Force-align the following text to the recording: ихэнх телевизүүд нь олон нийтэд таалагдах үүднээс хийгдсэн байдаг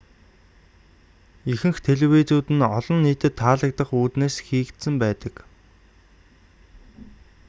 ихэнх 1.51 1.77
телевизүүд 1.87 2.47
нь 2.57 2.65
олон 2.77 2.99
нийтэд 3.05 3.33
таалагдах 3.41 3.89
үүднээс 4.01 4.35
хийгдсэн 4.47 4.95
байдаг 5.03 5.35